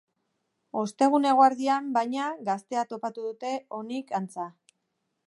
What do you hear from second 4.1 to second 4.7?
antza.